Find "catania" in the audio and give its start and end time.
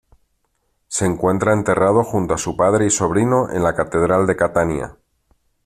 4.35-4.97